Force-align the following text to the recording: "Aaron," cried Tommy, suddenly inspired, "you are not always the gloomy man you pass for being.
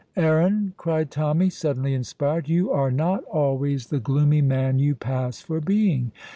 "Aaron," 0.17 0.73
cried 0.77 1.11
Tommy, 1.11 1.51
suddenly 1.51 1.93
inspired, 1.93 2.49
"you 2.49 2.71
are 2.71 2.89
not 2.89 3.23
always 3.25 3.85
the 3.85 3.99
gloomy 3.99 4.41
man 4.41 4.79
you 4.79 4.95
pass 4.95 5.41
for 5.41 5.61
being. 5.61 6.11